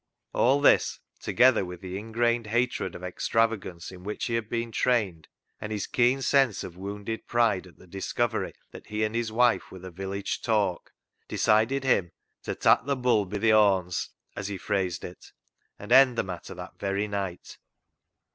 [0.33, 5.27] All this, together with the ingrained hatred of extravagance in which he had been trained,
[5.59, 9.69] and his keen sense of wounded pride at the discovery that he and his wife
[9.69, 10.91] were the village talk,
[11.27, 12.11] decided him
[12.41, 15.33] to" tak' th' bull bi' th' horns," as he phrased it,
[15.77, 17.59] and end the matter that very night.